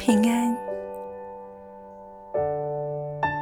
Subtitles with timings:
[0.00, 0.56] 平安。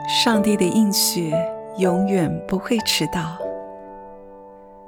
[0.08, 1.32] 上帝的应许
[1.78, 3.38] 永远不会迟到，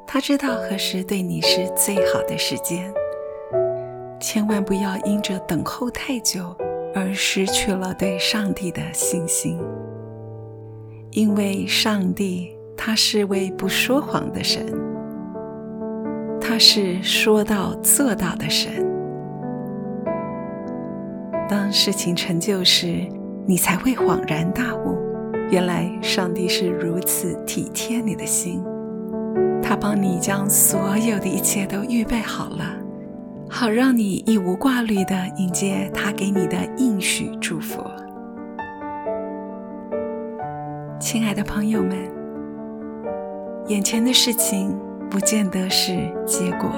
[0.05, 2.93] 他知道何时对你是最好的时间。
[4.19, 6.45] 千万不要因着等候太久
[6.93, 9.57] 而失去了对上帝的信心，
[11.13, 14.67] 因为上帝他是位不说谎的神，
[16.41, 18.90] 他是说到做到的神。
[21.51, 23.05] 当事情成就时，
[23.45, 24.97] 你才会恍然大悟，
[25.51, 28.63] 原来上帝是如此体贴你的心，
[29.61, 32.77] 他帮你将所有的一切都预备好了。
[33.51, 37.83] 好让你一无挂虑地迎接他给你的应许祝福。
[41.01, 41.99] 亲爱的朋友们，
[43.67, 44.73] 眼前的事情
[45.11, 46.71] 不见得是结果，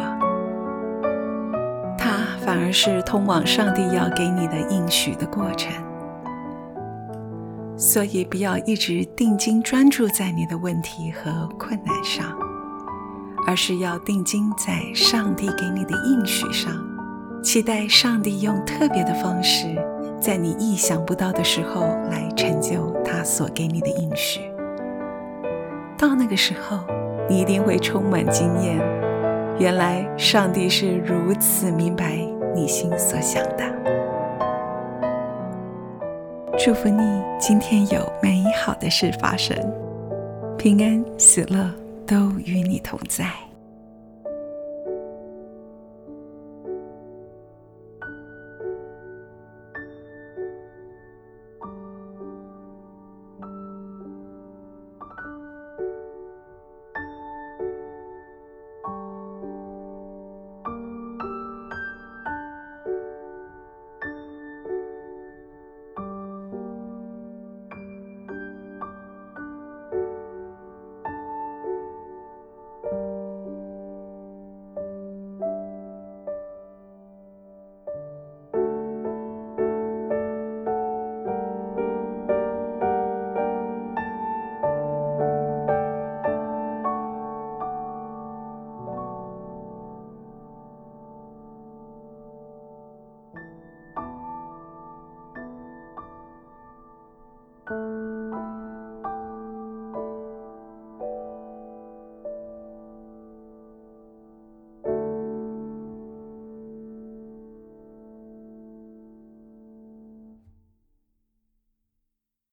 [2.52, 5.73] 反而是通往上帝要给你的应许的过程。
[7.79, 12.27] 所以不要一直定睛专注在你的问题和困难上。
[13.46, 16.73] 而是要定睛在上帝给你的应许上，
[17.43, 19.74] 期待上帝用特别的方式，
[20.21, 24.43] 在你意想不到的时候来成就他所给你的应许。
[25.96, 26.80] 到那个时候，
[27.30, 28.79] 你一定会充满惊艳，
[29.59, 32.24] 原来上帝是如此明白
[32.55, 33.65] 你心所想的。
[36.59, 39.57] 祝福你今天有美好的事发生，
[40.57, 41.71] 平安喜乐。
[42.05, 43.25] 都与你同在。
[97.69, 98.31] Música